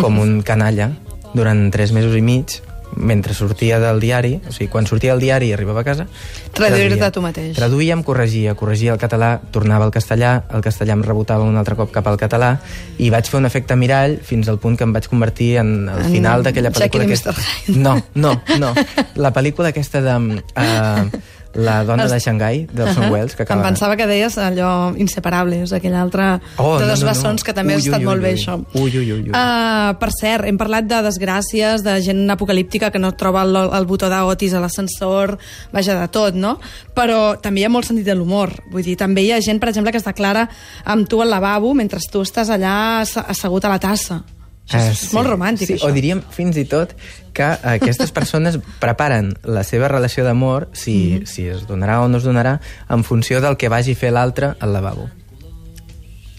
com 0.00 0.18
un 0.22 0.40
canalla 0.42 0.92
durant 1.34 1.66
tres 1.74 1.92
mesos 1.92 2.16
i 2.16 2.22
mig 2.24 2.60
mentre 2.94 3.34
sortia 3.34 3.80
del 3.80 3.98
diari, 3.98 4.36
o 4.46 4.52
sigui, 4.52 4.68
quan 4.70 4.86
sortia 4.86 5.12
del 5.14 5.22
diari 5.24 5.48
i 5.50 5.52
arribava 5.54 5.82
a 5.82 5.86
casa... 5.86 6.06
Traduir-te 6.54 7.08
tu 7.10 7.22
mateix. 7.24 7.56
Traduïa, 7.56 7.96
em 7.96 8.04
corregia, 8.06 8.54
corregia 8.54 8.92
el 8.94 9.00
català, 9.02 9.40
tornava 9.50 9.88
al 9.88 9.90
castellà, 9.94 10.44
el 10.54 10.62
castellà 10.62 10.94
em 10.94 11.02
rebotava 11.02 11.42
un 11.42 11.58
altre 11.58 11.74
cop 11.74 11.90
cap 11.94 12.06
al 12.06 12.18
català 12.20 12.52
i 13.02 13.10
vaig 13.10 13.26
fer 13.26 13.40
un 13.40 13.48
efecte 13.50 13.74
mirall 13.74 14.20
fins 14.22 14.46
al 14.48 14.60
punt 14.62 14.78
que 14.78 14.86
em 14.86 14.94
vaig 14.94 15.08
convertir 15.10 15.56
en 15.64 15.88
el 15.88 16.04
En 16.06 16.14
final 16.14 16.46
d'aquella 16.46 16.70
pel·lícula... 16.74 17.02
i 17.02 17.10
aquesta-. 17.10 17.34
No, 17.74 17.96
no, 18.14 18.36
no. 18.62 18.70
La 19.18 19.34
pel·lícula 19.34 19.74
aquesta 19.74 20.04
de... 20.04 20.18
Uh, 20.54 21.24
la 21.54 21.84
dona 21.84 22.06
de 22.08 22.18
Xangai, 22.20 22.66
d'Orson 22.72 23.04
Ahà. 23.04 23.10
Welles, 23.12 23.34
que 23.36 23.42
Em 23.42 23.46
acaba... 23.46 23.62
pensava 23.68 23.96
que 23.96 24.06
deies 24.06 24.36
allò 24.38 24.94
Inseparables, 24.98 25.72
aquell 25.72 25.94
altre 25.94 26.40
Oh, 26.58 26.78
de 26.78 26.84
no, 26.84 26.90
dos 26.90 27.00
no, 27.00 27.06
no. 27.06 27.12
bessons, 27.12 27.44
que 27.44 27.52
també 27.54 27.74
Ui, 27.74 27.80
ha 27.80 27.84
estat 27.84 27.98
ui, 28.00 28.04
ui, 28.04 28.08
molt 28.10 28.22
bé, 28.22 28.32
ui. 28.32 28.40
això. 28.40 28.56
Ui, 28.74 28.90
ui, 28.98 29.12
ui, 29.12 29.20
ui. 29.22 29.30
Uh, 29.30 29.94
per 30.00 30.10
cert, 30.18 30.44
hem 30.50 30.58
parlat 30.58 30.84
de 30.90 31.00
desgràcies, 31.06 31.82
de 31.86 31.94
gent 32.02 32.24
apocalíptica 32.30 32.90
que 32.90 32.98
no 32.98 33.12
troba 33.12 33.42
el, 33.46 33.54
el 33.56 33.86
botó 33.86 34.08
d'Otis 34.10 34.54
a 34.54 34.60
l'ascensor, 34.60 35.36
vaja, 35.72 35.94
de 36.00 36.08
tot, 36.08 36.34
no? 36.34 36.58
Però 36.94 37.36
també 37.40 37.60
hi 37.62 37.64
ha 37.68 37.72
molt 37.72 37.86
sentit 37.86 38.06
de 38.06 38.14
l'humor. 38.18 38.52
Vull 38.72 38.82
dir, 38.82 38.96
també 39.00 39.22
hi 39.22 39.32
ha 39.32 39.40
gent, 39.40 39.60
per 39.62 39.70
exemple, 39.70 39.92
que 39.94 39.98
es 40.02 40.06
declara 40.06 40.48
amb 40.84 41.08
tu 41.08 41.22
al 41.22 41.30
lavabo 41.30 41.74
mentre 41.74 42.00
tu 42.10 42.22
estàs 42.26 42.50
allà 42.50 43.00
asse- 43.02 43.24
assegut 43.28 43.64
a 43.64 43.68
la 43.76 43.78
tassa. 43.78 44.22
Això 44.64 44.78
és, 44.80 44.84
Ah, 44.84 44.92
és 44.92 45.12
molt 45.12 45.28
romàntic, 45.28 45.66
sí, 45.68 45.74
això. 45.74 45.90
O 45.90 45.92
diríem 45.92 46.22
fins 46.32 46.56
i 46.56 46.64
tot 46.64 46.94
que 47.34 47.50
aquestes 47.74 48.12
persones 48.14 48.58
preparen 48.80 49.34
la 49.42 49.64
seva 49.66 49.90
relació 49.92 50.24
d'amor, 50.24 50.70
si, 50.72 50.94
mm. 50.94 51.18
-hmm. 51.18 51.26
si 51.26 51.48
es 51.48 51.66
donarà 51.68 52.00
o 52.00 52.08
no 52.08 52.18
es 52.18 52.24
donarà, 52.24 52.60
en 52.88 53.04
funció 53.04 53.40
del 53.40 53.56
que 53.56 53.68
vagi 53.68 53.94
fer 53.94 54.12
l'altre 54.12 54.54
al 54.60 54.72
lavabo. 54.72 55.10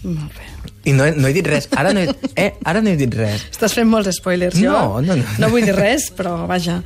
Molt 0.02 0.32
bé. 0.34 0.46
I 0.86 0.92
no 0.94 1.04
he, 1.04 1.12
no 1.18 1.26
he 1.26 1.34
dit 1.34 1.46
res. 1.50 1.66
Ara 1.74 1.90
no 1.92 2.00
he, 2.04 2.12
eh, 2.38 2.52
ara 2.64 2.80
no 2.80 2.92
he 2.92 2.96
dit 2.96 3.12
res. 3.18 3.42
Estàs 3.50 3.72
fent 3.74 3.88
molts 3.90 4.12
spoilers, 4.20 4.54
jo. 4.54 4.70
No, 4.70 5.00
no, 5.02 5.16
no. 5.18 5.24
No 5.42 5.48
vull 5.50 5.66
dir 5.66 5.74
res, 5.74 6.08
però 6.14 6.36
vaja. 6.46 6.76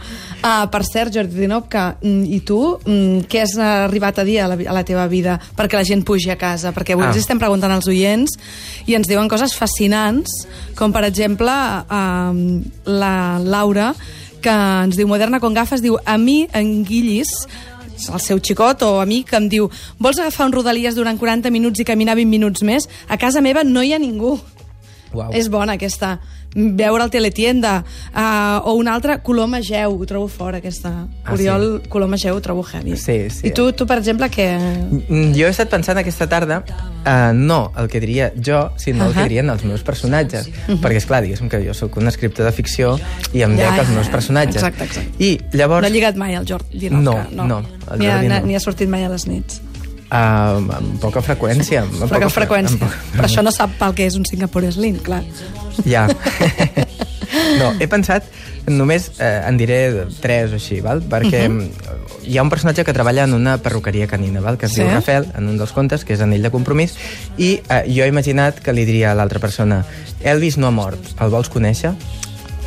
Uh, 0.40 0.64
per 0.72 0.80
cert, 0.88 1.12
Jordi 1.14 1.36
Dinopka, 1.42 1.98
mm, 2.00 2.22
i 2.32 2.40
tu, 2.48 2.60
mm, 2.80 3.26
què 3.30 3.42
has 3.44 3.56
arribat 3.60 4.22
a 4.22 4.24
dir 4.24 4.38
a 4.40 4.48
la, 4.48 4.56
a 4.56 4.76
la 4.78 4.84
teva 4.88 5.04
vida 5.12 5.36
perquè 5.56 5.76
la 5.76 5.84
gent 5.84 6.02
pugi 6.08 6.30
a 6.32 6.38
casa? 6.40 6.72
Perquè 6.72 6.96
avui 6.96 7.04
Ah. 7.04 7.12
ens 7.12 7.20
estem 7.20 7.38
preguntant 7.38 7.72
als 7.76 7.86
oients 7.92 8.38
i 8.86 8.94
ens 8.96 9.06
diuen 9.10 9.28
coses 9.28 9.52
fascinants, 9.54 10.30
com 10.74 10.92
per 10.96 11.04
exemple 11.04 11.52
uh, 11.52 12.32
la 12.88 13.14
Laura, 13.38 13.92
que 14.42 14.52
ens 14.52 14.96
diu 14.98 15.08
Moderna 15.08 15.40
con 15.40 15.54
gafes, 15.54 15.82
diu 15.84 15.98
a 16.04 16.16
mi, 16.18 16.46
en 16.56 16.80
Guillis, 16.84 17.30
el 18.08 18.20
seu 18.24 18.40
xicot 18.40 18.82
o 18.86 18.94
amic 19.02 19.34
em 19.36 19.48
diu 19.52 19.68
vols 20.00 20.18
agafar 20.18 20.46
un 20.48 20.54
rodalies 20.56 20.96
durant 20.96 21.18
40 21.20 21.52
minuts 21.52 21.82
i 21.82 21.84
caminar 21.84 22.16
20 22.16 22.32
minuts 22.32 22.64
més? 22.64 22.88
A 23.08 23.20
casa 23.20 23.44
meva 23.44 23.64
no 23.64 23.84
hi 23.84 23.92
ha 23.92 24.00
ningú. 24.00 24.38
Uau. 25.12 25.32
És 25.34 25.48
bona, 25.50 25.74
aquesta. 25.78 26.18
Veure 26.54 27.04
el 27.04 27.10
Teletienda. 27.10 27.84
Uh, 28.10 28.58
o 28.66 28.72
una 28.74 28.94
altra, 28.94 29.18
Coloma 29.22 29.60
Geu. 29.62 29.94
Ho 30.00 30.06
trobo 30.06 30.26
fora, 30.28 30.58
aquesta. 30.58 31.06
Ah, 31.24 31.32
Oriol 31.34 31.82
Coloma 31.88 32.16
Geu 32.18 32.34
ho 32.34 32.40
trobo 32.42 32.64
heavy. 32.66 32.96
Sí, 32.98 33.30
sí. 33.30 33.46
I 33.46 33.52
tu, 33.54 33.68
tu 33.72 33.86
per 33.86 33.98
exemple, 34.02 34.26
què... 34.30 34.48
Mm, 34.58 35.30
Jo 35.38 35.46
he 35.46 35.52
estat 35.54 35.70
pensant 35.70 35.98
aquesta 36.02 36.26
tarda 36.30 36.60
uh, 36.66 37.30
no 37.34 37.72
el 37.78 37.88
que 37.90 38.00
diria 38.02 38.32
jo, 38.34 38.64
sinó 38.76 39.06
el 39.06 39.14
Ahà. 39.14 39.22
que 39.22 39.28
dirien 39.30 39.50
els 39.50 39.62
meus 39.64 39.82
personatges. 39.86 40.50
Perquè, 40.66 40.98
és 40.98 41.06
clar, 41.06 41.22
diguéssim 41.26 41.48
que 41.50 41.62
jo 41.64 41.74
sóc 41.74 41.96
un 42.02 42.10
escriptor 42.10 42.46
de 42.50 42.52
ficció 42.56 42.96
i 43.32 43.42
em 43.46 43.54
Ja, 43.58 43.70
dec 43.70 43.84
ja, 43.86 43.88
meus 43.94 44.10
ja. 44.10 44.12
personatges. 44.18 44.62
Exacte, 44.62 44.84
exacte. 44.90 45.22
I 45.22 45.36
llavors... 45.54 45.86
No 45.86 45.90
ha 45.92 45.94
lligat 45.94 46.18
mai 46.18 46.34
el 46.34 46.46
Jordi 46.50 46.82
Dinopka. 46.86 47.28
No, 47.30 47.46
no, 47.46 47.62
el 47.92 47.98
Ni 48.02 48.06
ha, 48.10 48.14
Jordi 48.18 48.28
no. 48.34 48.46
ni 48.50 48.58
ha 48.58 48.62
sortit 48.62 48.90
mai 48.90 49.06
a 49.06 49.10
les 49.14 49.26
nits. 49.30 49.62
Uh, 50.10 50.58
amb 50.74 50.96
poca 51.00 51.20
freqüència. 51.22 51.84
Amb 51.84 52.00
poca 52.10 52.26
fre- 52.28 52.42
freqüència. 52.42 52.74
amb 52.74 52.80
poca- 52.82 52.98
Però 53.14 53.28
això 53.28 53.42
no 53.46 53.52
sap 53.54 53.70
pel 53.78 53.94
que 53.94 54.06
és 54.06 54.16
un 54.18 54.24
Singapore 54.26 54.72
Slim, 54.72 54.96
clar. 54.98 55.22
Ja. 55.86 56.08
no, 57.60 57.72
he 57.78 57.86
pensat, 57.88 58.24
només 58.66 59.10
eh, 59.18 59.42
en 59.46 59.56
diré 59.60 60.06
tres 60.20 60.50
o 60.52 60.58
així, 60.58 60.80
val? 60.82 61.00
perquè 61.02 61.46
uh 61.48 61.52
-huh. 61.54 61.70
hi 62.26 62.38
ha 62.38 62.42
un 62.42 62.50
personatge 62.50 62.84
que 62.84 62.92
treballa 62.92 63.24
en 63.24 63.34
una 63.34 63.58
perruqueria 63.58 64.06
canina, 64.06 64.40
val? 64.40 64.58
que 64.58 64.66
es 64.66 64.72
Sí. 64.72 64.80
diu 64.82 64.90
Rafael, 64.90 65.26
en 65.36 65.48
un 65.48 65.56
dels 65.58 65.72
contes, 65.72 66.04
que 66.04 66.14
és 66.14 66.20
Anell 66.20 66.42
de 66.42 66.50
Compromís, 66.50 66.94
i 67.38 67.60
eh, 67.68 67.84
jo 67.86 68.02
he 68.04 68.08
imaginat 68.08 68.58
que 68.60 68.72
li 68.72 68.84
diria 68.84 69.12
a 69.12 69.14
l'altra 69.14 69.38
persona 69.38 69.84
Elvis 70.22 70.58
no 70.58 70.66
ha 70.66 70.70
mort, 70.70 70.98
el 71.20 71.30
vols 71.30 71.48
conèixer? 71.50 71.92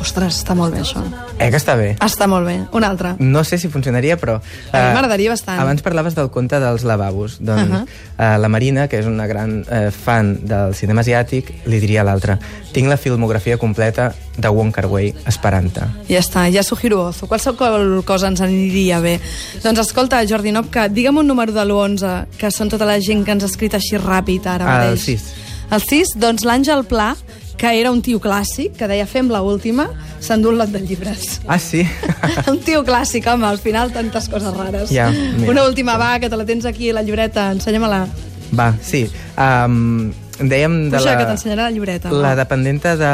Ostres, 0.02 0.40
està 0.42 0.56
molt 0.58 0.74
bé, 0.74 0.82
això. 0.82 1.02
Eh, 1.38 1.50
que 1.50 1.58
està 1.58 1.76
bé. 1.78 1.94
Està 2.04 2.26
molt 2.30 2.46
bé. 2.48 2.56
Un 2.76 2.84
altre. 2.84 3.14
No 3.20 3.44
sé 3.44 3.58
si 3.58 3.70
funcionaria, 3.72 4.16
però... 4.20 4.38
A 4.40 4.74
mi 4.74 4.90
eh, 4.90 4.94
m'agradaria 4.96 5.32
bastant. 5.32 5.60
Abans 5.60 5.84
parlaves 5.86 6.16
del 6.18 6.30
conte 6.34 6.60
dels 6.60 6.84
lavabos. 6.84 7.38
Doncs 7.40 7.70
uh. 7.70 7.84
-huh. 7.84 8.38
la 8.38 8.48
Marina, 8.48 8.88
que 8.88 8.98
és 8.98 9.06
una 9.06 9.26
gran 9.26 9.64
eh, 9.70 9.90
fan 9.90 10.38
del 10.46 10.74
cinema 10.74 11.00
asiàtic, 11.00 11.52
li 11.66 11.80
diria 11.80 12.02
a 12.02 12.04
l'altra 12.04 12.38
tinc 12.74 12.90
la 12.90 12.98
filmografia 12.98 13.56
completa 13.56 14.12
de 14.36 14.50
Wong 14.50 14.72
Kar-wai 14.74 15.12
esperant-te. 15.30 15.86
Ja 16.10 16.18
està, 16.20 16.48
Yasuhiro 16.50 17.04
Ozu. 17.06 17.28
Qualsevol 17.30 18.02
cosa 18.06 18.28
ens 18.32 18.42
aniria 18.44 18.98
bé. 19.04 19.14
Doncs 19.62 19.84
escolta, 19.86 20.24
Jordi 20.26 20.52
Nopka, 20.52 20.88
digue'm 20.90 21.22
un 21.22 21.30
número 21.30 21.54
de 21.54 21.62
l'11, 21.62 22.14
que 22.40 22.50
són 22.50 22.72
tota 22.72 22.88
la 22.88 22.98
gent 23.00 23.22
que 23.24 23.36
ens 23.36 23.46
ha 23.46 23.50
escrit 23.52 23.78
així 23.78 24.00
ràpid 24.00 24.50
ara 24.50 24.66
El 24.66 24.90
mateix. 24.90 25.06
sis. 25.06 25.30
El 25.70 25.80
6, 25.80 26.16
doncs 26.20 26.44
l'Àngel 26.44 26.84
Pla, 26.90 27.14
que 27.56 27.70
era 27.80 27.90
un 27.92 28.02
tio 28.02 28.20
clàssic, 28.20 28.74
que 28.78 28.88
deia 28.90 29.06
fem 29.06 29.28
la 29.30 29.42
última, 29.42 29.88
s'endú 30.20 30.50
un 30.50 30.58
lot 30.58 30.72
de 30.74 30.80
llibres. 30.80 31.40
Ah, 31.46 31.58
sí? 31.58 31.84
un 32.50 32.58
tio 32.64 32.82
clàssic, 32.84 33.26
home, 33.30 33.46
al 33.46 33.58
final 33.62 33.92
tantes 33.94 34.28
coses 34.28 34.54
rares. 34.56 34.90
Ja, 34.90 35.10
mira. 35.10 35.50
Una 35.52 35.64
última 35.68 35.96
va, 36.00 36.18
que 36.20 36.30
te 36.30 36.36
la 36.36 36.46
tens 36.46 36.66
aquí, 36.66 36.92
la 36.92 37.02
llibreta, 37.02 37.50
ensenya-me-la. 37.52 38.06
Va, 38.54 38.72
sí. 38.82 39.06
Um, 39.38 40.12
dèiem 40.38 40.90
de 40.90 40.98
Puja, 40.98 41.12
la... 41.12 41.18
que 41.18 41.28
t'ensenyaré 41.30 41.62
la 41.62 41.70
llibreta. 41.70 42.12
La 42.12 42.34
va. 42.34 42.36
dependenta 42.42 42.96
de, 42.96 43.12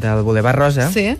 del 0.00 0.22
Boulevard 0.22 0.58
Rosa. 0.58 0.90
Sí, 0.92 1.12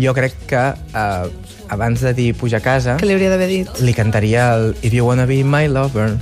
Jo 0.00 0.14
crec 0.16 0.32
que 0.48 0.60
uh, 0.96 1.26
abans 1.68 2.00
de 2.00 2.14
dir 2.16 2.30
pujar 2.34 2.62
a 2.62 2.64
casa, 2.64 2.94
que 2.96 3.04
li 3.04 3.12
hauria 3.12 3.28
d'haver 3.28 3.48
dit. 3.50 3.68
li 3.84 3.92
cantaria 3.92 4.54
el 4.56 4.70
If 4.80 4.94
you 4.96 5.04
wanna 5.04 5.26
be 5.28 5.42
my 5.44 5.68
lover. 5.68 6.16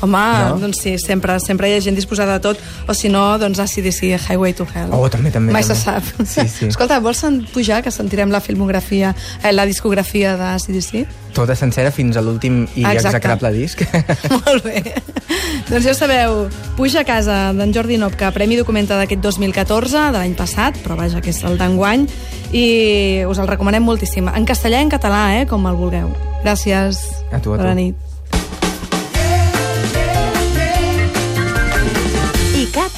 Home, 0.00 0.18
No? 0.48 0.58
doncs 0.58 0.80
sí, 0.82 0.96
sempre, 0.98 1.38
sempre 1.40 1.68
hi 1.68 1.74
ha 1.76 1.80
gent 1.84 1.96
disposada 1.96 2.34
a 2.38 2.40
tot, 2.40 2.58
o 2.88 2.94
si 2.94 3.08
no, 3.08 3.38
doncs 3.38 3.58
ACDC, 3.60 4.16
Highway 4.28 4.54
to 4.54 4.66
Hell. 4.74 4.92
Oh, 4.96 5.08
també, 5.12 5.30
també, 5.30 5.52
Mai 5.52 5.62
també. 5.62 5.74
se 5.74 5.82
sap. 5.82 6.02
Sí, 6.24 6.46
sí. 6.48 6.66
Escolta, 6.72 7.00
vols 7.00 7.20
pujar, 7.52 7.82
que 7.84 7.90
sentirem 7.90 8.30
la 8.30 8.40
filmografia, 8.40 9.14
eh, 9.42 9.52
la 9.52 9.66
discografia 9.66 10.36
d'ACDC? 10.36 11.06
Tota 11.36 11.54
sencera 11.54 11.92
fins 11.94 12.16
a 12.16 12.22
l'últim 12.24 12.64
i 12.74 12.82
Exacte. 12.84 13.16
execrable 13.18 13.52
disc. 13.52 13.82
Molt 14.46 14.64
bé. 14.64 14.82
doncs 15.68 15.84
ja 15.84 15.94
sabeu, 15.94 16.48
puja 16.76 17.04
a 17.04 17.04
casa 17.04 17.52
d'en 17.54 17.72
Jordi 17.72 17.98
Nopka, 18.00 18.32
Premi 18.34 18.56
Documenta 18.58 18.96
d'aquest 18.98 19.20
2014, 19.22 20.08
de 20.10 20.18
l'any 20.18 20.34
passat, 20.34 20.80
però 20.82 20.96
vaja, 20.98 21.20
que 21.20 21.30
és 21.30 21.42
el 21.44 21.58
d'enguany, 21.60 22.08
i 22.52 22.64
us 23.30 23.38
el 23.38 23.46
recomanem 23.46 23.84
moltíssim. 23.86 24.26
En 24.34 24.46
castellà 24.48 24.80
i 24.80 24.88
en 24.88 24.90
català, 24.90 25.40
eh, 25.40 25.46
com 25.46 25.66
el 25.70 25.76
vulgueu. 25.78 26.10
Gràcies. 26.42 26.98
A 27.30 27.38
tu, 27.38 27.52
a 27.54 27.58
tu. 27.58 27.62
Bona 27.62 27.74
nit. 27.78 28.09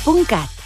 icat.cat 0.06 0.61